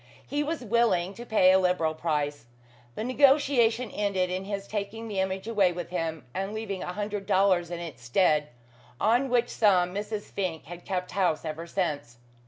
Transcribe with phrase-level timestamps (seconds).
[0.25, 2.47] He was willing to pay a liberal price.
[2.95, 7.27] The negotiation ended in his taking the image away with him, and leaving a hundred
[7.27, 8.49] dollars in its stead;
[8.99, 10.23] on which sum Mrs.
[10.31, 12.17] Fink had kept house ever since.